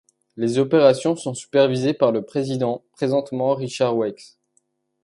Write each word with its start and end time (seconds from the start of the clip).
Les 0.35 0.57
opérations 0.57 1.15
sont 1.15 1.35
supervisées 1.35 1.93
par 1.93 2.11
le 2.11 2.23
président, 2.25 2.83
présentement 2.93 3.53
Richard 3.53 3.95
Wex. 3.97 4.39